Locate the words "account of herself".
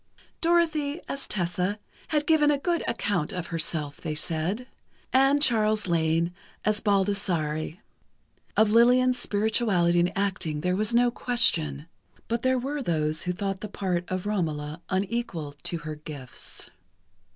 2.87-4.01